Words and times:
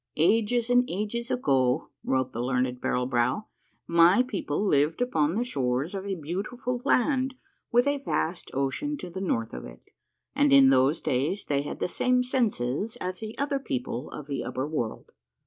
"Ages 0.17 0.71
and 0.71 0.83
ages 0.89 1.29
ago," 1.29 1.89
wrote 2.03 2.31
the 2.33 2.41
learned 2.41 2.81
Barrel 2.81 3.05
Brow," 3.05 3.45
my 4.03 4.23
people 4.23 4.65
lived 4.65 4.99
upon 4.99 5.35
the 5.35 5.43
shores 5.43 5.93
of 5.93 6.07
a 6.07 6.15
beautiful 6.15 6.81
land 6.85 7.35
with 7.71 7.85
a 7.85 7.99
vast 8.03 8.49
ocean 8.55 8.97
to 8.97 9.11
the 9.11 9.21
north 9.21 9.53
of 9.53 9.63
it, 9.63 9.83
and 10.33 10.51
in 10.51 10.71
those 10.71 11.01
days 11.01 11.45
they 11.45 11.61
had 11.61 11.79
the 11.79 11.87
same 11.87 12.23
senses 12.23 12.95
as 12.95 13.19
the 13.19 13.37
other 13.37 13.59
people 13.59 14.09
of 14.09 14.25
the 14.25 14.43
upper 14.43 14.67
world. 14.67 15.11